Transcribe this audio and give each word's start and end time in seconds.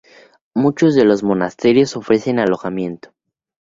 Muchos 0.55 0.95
de 0.95 1.05
los 1.05 1.21
monasterios 1.21 1.95
ofrecen 1.95 2.39
alojamiento. 2.39 3.13